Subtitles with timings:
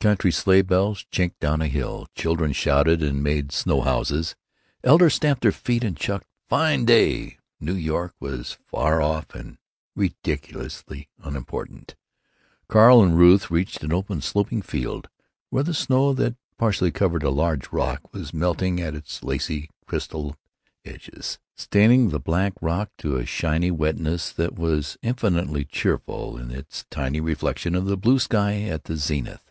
[0.00, 4.36] Country sleigh bells chinkled down a hill; children shouted and made snow houses;
[4.84, 9.58] elders stamped their feet and clucked, "Fine day!" New York was far off and
[9.96, 11.96] ridiculously unimportant.
[12.68, 15.08] Carl and Ruth reached an open sloping field,
[15.50, 20.36] where the snow that partly covered a large rock was melting at its lacy, crystaled
[20.84, 26.86] edges, staining the black rock to a shiny wetness that was infinitely cheerful in its
[26.88, 29.42] tiny reflection of the blue sky at the zenith.